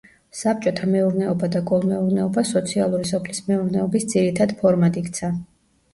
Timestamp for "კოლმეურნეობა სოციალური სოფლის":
1.73-3.43